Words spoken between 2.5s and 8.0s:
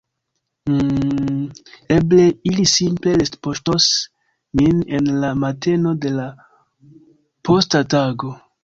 ili simple retpoŝtos min en la mateno de la posta